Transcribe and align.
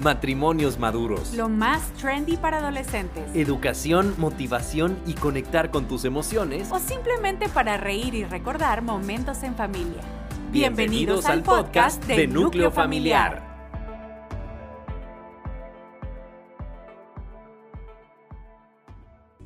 Matrimonios 0.00 0.78
maduros. 0.78 1.34
Lo 1.34 1.48
más 1.48 1.82
trendy 1.94 2.36
para 2.36 2.58
adolescentes. 2.58 3.24
Educación, 3.34 4.14
motivación 4.16 4.96
y 5.06 5.14
conectar 5.14 5.72
con 5.72 5.88
tus 5.88 6.04
emociones. 6.04 6.68
O 6.70 6.78
simplemente 6.78 7.48
para 7.48 7.76
reír 7.76 8.14
y 8.14 8.24
recordar 8.24 8.82
momentos 8.82 9.42
en 9.42 9.56
familia. 9.56 10.00
Bienvenidos, 10.52 11.26
al 11.26 11.42
podcast 11.42 12.04
de 12.04 12.28
Núcleo 12.28 12.70
Familiar. 12.70 13.48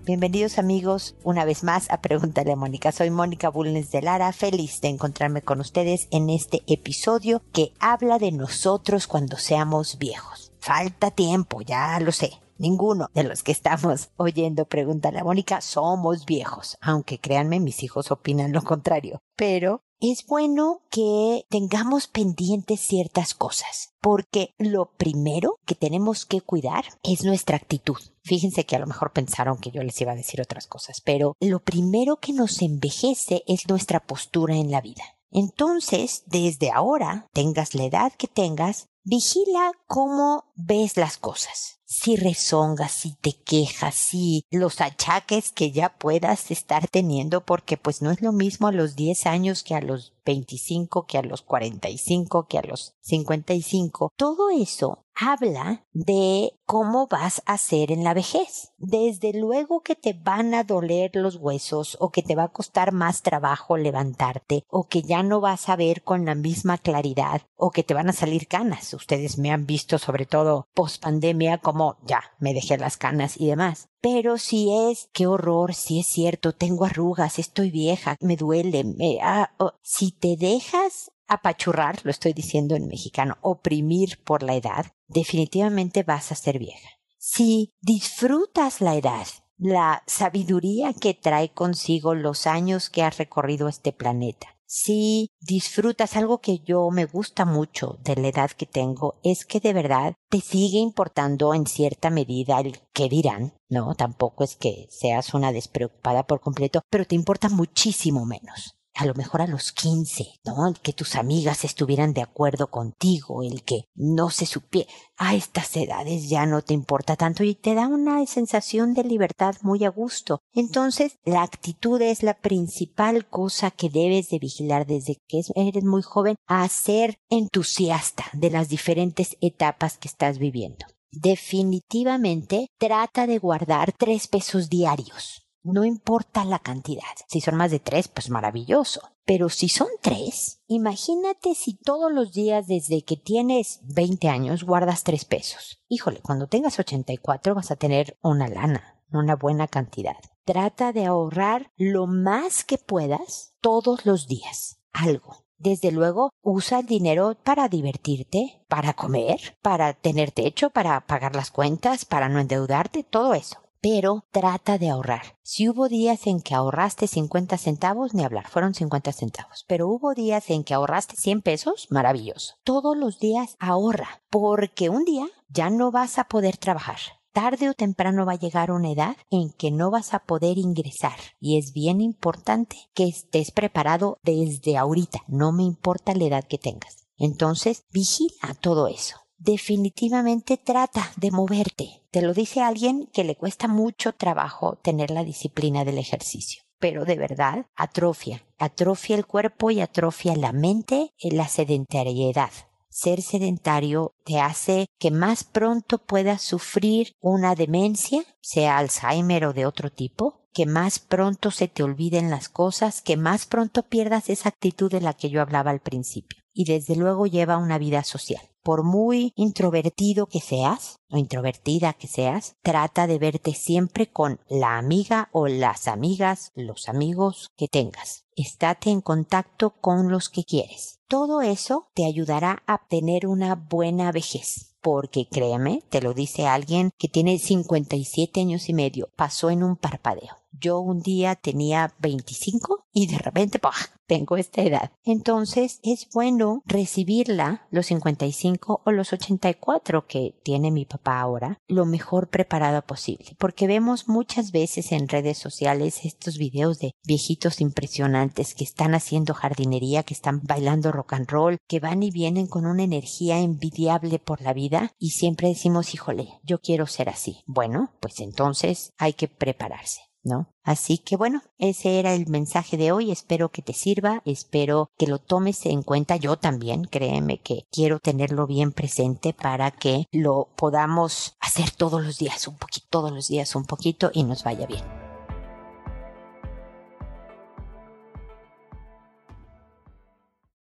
Bienvenidos 0.05 0.59
amigos 0.59 1.15
una 1.23 1.45
vez 1.45 1.63
más 1.63 1.89
a 1.89 2.03
Pregúntale 2.03 2.53
a 2.53 2.57
Mónica. 2.57 2.91
Soy 2.91 3.11
Mónica 3.11 3.49
Bulnes 3.51 3.93
de 3.93 4.03
Lara, 4.03 4.33
feliz 4.33 4.81
de 4.81 4.89
encontrarme 4.89 5.43
con 5.43 5.61
ustedes 5.61 6.09
en 6.11 6.29
este 6.29 6.63
episodio 6.67 7.41
que 7.53 7.73
habla 7.79 8.19
de 8.19 8.33
nosotros 8.33 9.07
cuando 9.07 9.37
seamos 9.37 9.99
viejos. 9.99 10.42
Falta 10.63 11.11
tiempo, 11.11 11.61
ya 11.61 11.99
lo 11.99 12.13
sé. 12.13 12.41
Ninguno 12.57 13.09
de 13.15 13.25
los 13.25 13.43
que 13.43 13.51
estamos 13.51 14.11
oyendo 14.17 14.65
Pregúntale 14.65 15.19
a 15.19 15.25
Mónica 15.25 15.61
somos 15.61 16.25
viejos, 16.25 16.77
aunque 16.81 17.19
créanme, 17.19 17.59
mis 17.59 17.83
hijos 17.83 18.13
opinan 18.13 18.53
lo 18.53 18.63
contrario. 18.63 19.19
Pero 19.37 19.81
es 19.99 20.25
bueno 20.25 20.83
que 20.89 21.47
tengamos 21.51 22.07
pendientes 22.07 22.79
ciertas 22.79 23.35
cosas, 23.35 23.91
porque 24.01 24.51
lo 24.57 24.93
primero 24.97 25.57
que 25.67 25.75
tenemos 25.75 26.27
que 26.27 26.41
cuidar 26.41 26.85
es 27.03 27.25
nuestra 27.25 27.57
actitud. 27.57 27.99
Fíjense 28.23 28.65
que 28.65 28.77
a 28.77 28.79
lo 28.79 28.87
mejor 28.87 29.13
pensaron 29.13 29.59
que 29.59 29.73
yo 29.73 29.83
les 29.83 30.01
iba 30.01 30.13
a 30.13 30.17
decir 30.17 30.41
otras 30.41 30.69
cosas, 30.69 31.01
pero 31.01 31.35
lo 31.41 31.59
primero 31.59 32.19
que 32.19 32.33
nos 32.33 32.63
envejece 32.63 33.43
es 33.49 33.67
nuestra 33.69 33.99
postura 33.99 34.55
en 34.55 34.71
la 34.71 34.81
vida. 34.81 35.03
Entonces, 35.33 36.25
desde 36.27 36.71
ahora, 36.71 37.27
tengas 37.33 37.75
la 37.75 37.85
edad 37.85 38.13
que 38.13 38.29
tengas, 38.29 38.87
vigila 39.05 39.73
cómo 39.87 40.45
ves 40.55 40.97
las 40.97 41.17
cosas. 41.17 41.81
Si 41.85 42.17
rezongas, 42.17 42.93
si 42.93 43.15
te 43.21 43.33
quejas, 43.33 43.95
si 43.95 44.47
los 44.51 44.81
achaques 44.81 45.53
que 45.53 45.73
ya 45.73 45.91
puedas 45.91 46.51
estar 46.51 46.89
teniendo, 46.89 47.45
porque 47.45 47.77
pues 47.77 48.01
no 48.01 48.11
es 48.11 48.23
lo 48.23 48.33
mismo 48.33 48.69
a 48.69 48.73
los 48.73 48.97
10 48.97 49.27
años 49.27 49.63
que 49.63 49.75
a 49.75 49.83
los 49.83 50.15
25, 50.25 51.07
que 51.07 51.19
a 51.19 51.23
los 51.23 51.43
45, 51.43 52.47
que 52.47 52.59
a 52.59 52.63
los 52.63 52.95
55. 53.01 54.13
Todo 54.17 54.51
eso 54.51 55.05
habla 55.15 55.85
de 55.93 56.55
cómo 56.65 57.07
vas 57.07 57.43
a 57.47 57.59
ser 57.59 57.93
en 57.93 58.05
la 58.05 58.15
vejez. 58.15 58.73
Desde 58.79 59.33
luego 59.33 59.83
que 59.83 59.95
te 59.95 60.15
van 60.15 60.55
a 60.55 60.65
doler 60.65 61.11
los 61.15 61.37
huesos 61.37 61.97
o 62.01 62.11
que 62.11 62.23
te 62.23 62.35
va 62.35 62.45
a 62.45 62.53
costar 62.53 62.93
más 62.93 63.23
trabajo 63.23 63.77
levantarte 63.77 64.65
o 64.69 64.89
que 64.89 65.03
ya 65.03 65.23
no 65.23 65.41
vas 65.41 65.69
a 65.69 65.77
ver 65.77 66.03
con 66.03 66.25
la 66.25 66.35
misma 66.35 66.79
claridad 66.79 67.43
o 67.57 67.71
que 67.71 67.83
te 67.83 67.95
van 67.95 68.09
a 68.09 68.15
salir 68.15 68.49
canas. 68.49 68.95
Ustedes 68.95 69.39
me 69.39 69.51
han 69.51 69.67
visto 69.67 69.99
sobre 69.99 70.27
todo 70.27 70.67
post 70.75 71.03
pandemia 71.03 71.59
como 71.59 71.97
ya 72.05 72.23
me 72.39 72.55
dejé 72.55 72.79
las 72.79 72.97
canas 72.97 73.39
y 73.39 73.49
demás. 73.49 73.89
Pero 74.03 74.37
si 74.37 74.69
es, 74.91 75.09
qué 75.13 75.29
horror, 75.29 75.75
si 75.75 76.01
es 76.01 76.09
cierto, 76.09 76.53
tengo 76.53 76.85
arrugas, 76.85 77.39
estoy 77.39 77.71
vieja, 77.71 78.17
me 78.21 78.37
duele, 78.37 78.83
me, 78.83 79.21
ah, 79.23 79.55
si 79.81 80.11
te 80.11 80.37
dejas 80.37 81.13
apachurrar, 81.29 82.01
lo 82.03 82.11
estoy 82.11 82.33
diciendo 82.33 82.75
en 82.75 82.89
mexicano, 82.89 83.39
oprimir 83.43 84.19
por 84.25 84.43
la 84.43 84.57
edad, 84.57 84.87
definitivamente 85.07 86.03
vas 86.03 86.33
a 86.33 86.35
ser 86.35 86.59
vieja. 86.59 86.89
Si 87.17 87.73
disfrutas 87.81 88.81
la 88.81 88.97
edad, 88.97 89.27
la 89.57 90.03
sabiduría 90.09 90.93
que 90.93 91.15
trae 91.15 91.51
consigo 91.51 92.17
los 92.17 92.49
años 92.49 92.91
que 92.91 93.05
has 93.05 93.19
recorrido 93.19 93.69
este 93.69 93.93
planeta, 93.93 94.52
si 94.75 95.29
disfrutas 95.39 96.17
algo 96.17 96.41
que 96.41 96.61
yo 96.61 96.89
me 96.91 97.05
gusta 97.05 97.45
mucho 97.45 97.99
de 98.03 98.17
la 98.17 98.29
edad 98.29 98.51
que 98.53 98.65
tengo, 98.65 99.17
es 99.23 99.45
que 99.45 99.61
de 99.61 99.75
verdad 99.75 100.15
te 100.31 100.41
sigue 100.41 100.79
importando 100.79 101.53
en 101.53 101.67
cierta 101.67 102.09
medida 102.09 102.59
el 102.59 102.81
que 102.95 103.11
dirán, 103.11 103.53
no, 103.69 103.95
tampoco 103.95 104.45
es 104.45 104.57
que 104.57 104.87
seas 104.89 105.35
una 105.35 105.53
despreocupada 105.53 106.23
por 106.23 106.41
completo, 106.41 106.81
pero 106.89 107.05
te 107.05 107.15
importa 107.15 107.51
muchísimo 107.51 108.25
menos 108.25 108.75
a 108.95 109.07
lo 109.07 109.15
mejor 109.15 109.43
a 109.43 109.47
los 109.47 109.73
quince, 109.73 110.27
¿no? 110.45 110.69
El 110.69 110.79
que 110.81 110.93
tus 110.93 111.17
amigas 111.17 111.65
estuvieran 111.65 112.13
de 112.13 112.23
acuerdo 112.23 112.69
contigo, 112.69 113.43
el 113.43 113.63
que 113.63 113.85
no 113.95 114.31
se 114.31 114.47
supiera. 114.47 114.91
A 115.17 115.35
estas 115.35 115.77
edades 115.77 116.29
ya 116.29 116.47
no 116.47 116.63
te 116.63 116.75
importa 116.75 117.17
tanto 117.17 117.45
y 117.45 117.55
te 117.55 117.75
da 117.75 117.87
una 117.87 118.25
sensación 118.27 118.95
de 118.95 119.05
libertad 119.05 119.55
muy 119.63 119.85
a 119.85 119.89
gusto. 119.89 120.41
Entonces, 120.53 121.19
la 121.25 121.43
actitud 121.43 122.01
es 122.03 122.23
la 122.23 122.35
principal 122.35 123.27
cosa 123.29 123.71
que 123.71 123.89
debes 123.89 124.29
de 124.29 124.39
vigilar 124.39 124.87
desde 124.87 125.17
que 125.29 125.43
eres 125.55 125.85
muy 125.85 126.03
joven 126.03 126.37
a 126.47 126.69
ser 126.69 127.17
entusiasta 127.31 128.25
de 128.33 128.51
las 128.51 128.69
diferentes 128.69 129.37
etapas 129.41 129.99
que 129.99 130.09
estás 130.09 130.39
viviendo. 130.39 130.87
Definitivamente 131.11 132.69
trata 132.79 133.27
de 133.27 133.39
guardar 133.39 133.93
tres 133.93 134.29
pesos 134.29 134.71
diarios 134.71 135.42
no 135.65 135.85
importa 135.85 136.45
la 136.45 136.59
cantidad. 136.59 137.03
Si 137.29 137.41
son 137.41 137.57
más 137.57 137.71
de 137.71 137.81
tres, 137.81 138.09
pues 138.09 138.31
maravilloso. 138.31 139.01
Pero 139.25 139.49
si 139.49 139.69
son 139.69 139.89
tres, 140.01 140.61
imagínate 140.67 141.55
si 141.55 141.75
todos 141.75 142.13
los 142.13 142.33
días 142.33 142.67
desde 142.67 143.03
que 143.03 143.17
tienes 143.17 143.81
20 143.85 144.29
años 144.29 144.65
guardas 144.65 145.05
tres 145.05 145.25
pesos. 145.25 145.81
Híjole, 145.89 146.21
cuando 146.21 146.49
tengas 146.49 146.79
84 146.79 147.55
vas 147.55 147.71
a 147.71 147.77
tener 147.77 148.19
una 148.23 148.49
lana, 148.49 149.01
una 149.13 149.37
buena 149.37 149.69
cantidad. 149.69 150.17
Trata 150.45 150.93
de 150.93 151.07
ahorrar 151.07 151.71
lo 151.77 152.09
más 152.09 152.65
que 152.65 152.79
puedas 152.79 153.55
todos 153.61 154.05
los 154.07 154.27
días. 154.27 154.81
Algo. 154.93 155.45
Desde 155.57 155.93
luego, 155.93 156.31
usa 156.43 156.81
el 156.81 156.87
dinero 156.87 157.37
para 157.45 157.69
divertirte, 157.69 158.65
para 158.67 158.95
comer, 158.95 159.57
para 159.63 159.93
tener 159.93 160.33
techo, 160.33 160.71
para 160.71 161.07
pagar 161.07 161.37
las 161.37 161.53
cuentas, 161.53 162.05
para 162.05 162.29
no 162.29 162.41
endeudarte, 162.41 163.05
todo 163.05 163.35
eso 163.35 163.62
pero 163.83 164.25
trata 164.31 164.79
de 164.79 164.89
ahorrar. 164.89 165.37
Si 165.43 165.69
hubo 165.69 165.89
días 165.89 166.29
en 166.29 166.41
que 166.41 166.55
ahorraste 166.55 167.09
50 167.09 167.59
centavos, 167.59 168.15
ni 168.15 168.23
hablar, 168.23 168.49
fueron 168.49 168.75
50 168.75 169.13
centavos. 169.13 169.65
Pero 169.67 169.89
hubo 169.89 170.15
días 170.15 170.49
en 170.51 170.63
que 170.63 170.73
ahorraste 170.73 171.17
100 171.17 171.43
pesos, 171.43 171.89
maravilloso. 171.91 172.55
Todos 172.63 172.97
los 172.97 173.19
días 173.19 173.57
ahorra, 173.59 174.23
porque 174.31 174.89
un 174.89 175.05
día 175.05 175.27
ya 175.49 175.69
no 175.69 175.91
vas 175.91 176.19
a 176.19 176.25
poder 176.25 176.57
trabajar. 176.57 176.99
Tarde 177.33 177.71
o 177.71 177.75
temprano 177.75 178.25
va 178.25 178.33
a 178.33 178.39
llegar 178.39 178.71
una 178.71 178.93
edad 178.93 179.17
en 179.31 179.51
que 179.51 179.71
no 179.71 179.91
vas 179.91 180.15
a 180.15 180.21
poder 180.21 180.59
ingresar 180.59 181.19
y 181.41 181.59
es 181.59 181.73
bien 181.73 182.01
importante 182.01 182.77
que 182.95 183.09
estés 183.09 183.51
preparado 183.51 184.19
desde 184.23 184.77
ahorita, 184.77 185.21
no 185.29 185.51
me 185.51 185.63
importa 185.63 186.15
la 186.15 186.25
edad 186.25 186.45
que 186.45 186.59
tengas. 186.59 187.07
Entonces, 187.17 187.85
vigila 187.91 188.55
todo 188.61 188.87
eso 188.87 189.22
definitivamente 189.45 190.57
trata 190.57 191.11
de 191.17 191.31
moverte. 191.31 192.03
Te 192.11 192.23
lo 192.23 192.35
dice 192.35 192.61
alguien 192.61 193.09
que 193.13 193.25
le 193.25 193.37
cuesta 193.37 193.69
mucho 193.69 194.13
trabajo 194.13 194.77
tener 194.83 195.11
la 195.11 195.25
disciplina 195.25 195.85
del 195.85 195.99
ejercicio. 195.99 196.63
Pero 196.79 197.05
de 197.05 197.17
verdad, 197.17 197.67
atrofia. 197.77 198.43
Atrofia 198.59 199.17
el 199.17 199.27
cuerpo 199.27 199.71
y 199.71 199.81
atrofia 199.81 200.37
la 200.37 200.53
mente 200.53 201.13
en 201.19 201.37
la 201.37 201.49
sedentariedad. 201.49 202.51
Ser 202.89 203.23
sedentario 203.23 204.15
te 204.25 204.41
hace 204.41 204.87
que 204.99 205.11
más 205.11 205.45
pronto 205.45 205.99
puedas 205.99 206.43
sufrir 206.43 207.15
una 207.21 207.55
demencia, 207.55 208.23
sea 208.43 208.77
Alzheimer 208.77 209.47
o 209.47 209.53
de 209.53 209.65
otro 209.65 209.91
tipo, 209.91 210.43
que 210.53 210.67
más 210.67 210.99
pronto 210.99 211.51
se 211.51 211.69
te 211.69 211.83
olviden 211.83 212.31
las 212.31 212.49
cosas, 212.49 213.01
que 213.01 213.17
más 213.17 213.47
pronto 213.47 213.85
pierdas 213.85 214.29
esa 214.29 214.51
actitud 214.51 214.91
de 214.91 215.01
la 215.01 215.15
que 215.15 215.31
yo 215.31 215.41
hablaba 215.41 215.71
al 215.71 215.81
principio. 215.81 216.42
Y 216.53 216.65
desde 216.65 216.97
luego 216.97 217.27
lleva 217.27 217.59
una 217.59 217.79
vida 217.79 218.05
social 218.05 218.53
por 218.63 218.85
muy 218.85 219.33
introvertido 219.37 220.27
que 220.27 220.41
seas 220.41 221.01
o 221.11 221.19
introvertida 221.19 221.93
que 221.93 222.07
seas, 222.07 222.57
trata 222.63 223.07
de 223.07 223.19
verte 223.19 223.55
siempre 223.55 224.11
con 224.11 224.41
la 224.49 224.79
amiga 224.79 225.29
o 225.33 225.49
las 225.49 225.89
amigas, 225.89 226.53
los 226.55 226.89
amigos 226.89 227.51
que 227.57 227.69
tengas. 227.69 228.25
Estate 228.37 228.91
en 228.91 229.01
contacto 229.01 229.71
con 229.81 230.11
los 230.11 230.29
que 230.29 230.45
quieres. 230.45 231.01
Todo 231.09 231.43
eso 231.43 231.89
te 231.95 232.07
ayudará 232.07 232.63
a 232.67 232.87
tener 232.89 233.27
una 233.27 233.55
buena 233.55 234.13
vejez. 234.13 234.75
Porque 234.81 235.29
créeme, 235.31 235.83
te 235.91 236.01
lo 236.01 236.13
dice 236.13 236.47
alguien 236.47 236.91
que 236.99 237.09
tiene 237.09 237.39
57 237.39 238.41
años 238.41 238.69
y 238.69 238.75
medio, 238.75 239.11
pasó 239.15 239.51
en 239.51 239.63
un 239.63 239.77
parpadeo. 239.77 240.42
Yo 240.53 240.81
un 240.81 241.01
día 241.01 241.35
tenía 241.35 241.95
25 241.99 242.87
y 242.93 243.07
de 243.07 243.19
repente, 243.19 243.59
¡pah! 243.59 243.73
tengo 244.13 244.37
esta 244.37 244.61
edad. 244.61 244.91
Entonces 245.05 245.81
es 245.83 246.07
bueno 246.13 246.63
recibirla 246.67 247.67
los 247.71 247.87
55 247.87 248.83
o 248.85 248.91
los 248.91 249.15
84 249.15 250.07
que 250.07 250.39
tiene 250.45 250.71
mi 250.71 250.85
papá 250.85 251.19
ahora 251.19 251.59
lo 251.67 251.87
mejor 251.87 252.29
preparada 252.29 252.83
posible. 252.83 253.35
Porque 253.39 253.67
vemos 253.67 254.09
muchas 254.09 254.53
veces 254.53 254.93
en 254.93 255.09
redes 255.09 255.39
sociales 255.39 256.05
estos 256.05 256.37
videos 256.37 256.79
de 256.79 256.93
viejitos 257.07 257.63
impresionantes 257.63 258.55
que 258.55 258.65
están 258.65 258.95
haciendo 258.95 259.33
jardinería, 259.33 260.03
que 260.03 260.13
están 260.13 260.43
bailando 260.43 260.93
rock 260.93 261.15
and 261.15 261.31
roll, 261.31 261.57
que 261.67 261.81
van 261.81 262.03
y 262.03 262.11
vienen 262.11 262.49
con 262.49 262.67
una 262.67 262.83
energía 262.83 263.39
envidiable 263.39 264.19
por 264.19 264.43
la 264.43 264.53
vida 264.53 264.93
y 264.99 265.13
siempre 265.13 265.49
decimos, 265.49 265.95
híjole, 265.95 266.29
yo 266.43 266.61
quiero 266.61 266.87
ser 266.87 267.09
así. 267.09 267.43
Bueno, 267.47 267.93
pues 268.01 268.21
entonces 268.21 268.93
hay 268.99 269.15
que 269.15 269.29
prepararse. 269.29 270.12
¿No? 270.23 270.49
Así 270.65 270.99
que 270.99 271.17
bueno, 271.17 271.43
ese 271.59 271.99
era 271.99 272.15
el 272.15 272.29
mensaje 272.29 272.77
de 272.77 272.93
hoy, 272.93 273.11
espero 273.11 273.51
que 273.51 273.63
te 273.63 273.73
sirva, 273.73 274.23
espero 274.25 274.91
que 274.97 275.07
lo 275.07 275.19
tomes 275.19 275.67
en 275.67 275.83
cuenta 275.83 276.17
yo 276.17 276.37
también, 276.37 276.85
créeme 276.85 277.39
que 277.39 277.67
quiero 277.71 277.99
tenerlo 277.99 278.47
bien 278.47 278.73
presente 278.73 279.33
para 279.33 279.71
que 279.71 280.07
lo 280.13 280.49
podamos 280.57 281.37
hacer 281.41 281.71
todos 281.71 282.03
los 282.05 282.19
días, 282.19 282.47
un 282.47 282.57
poquito, 282.57 282.87
todos 282.91 283.13
los 283.13 283.29
días 283.29 283.57
un 283.57 283.65
poquito 283.65 284.11
y 284.15 284.25
nos 284.25 284.45
vaya 284.45 284.67
bien. 284.67 285.02